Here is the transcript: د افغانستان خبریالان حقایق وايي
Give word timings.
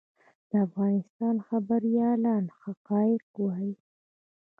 د 0.49 0.51
افغانستان 0.67 1.35
خبریالان 1.47 2.43
حقایق 2.61 3.23
وايي 3.43 3.73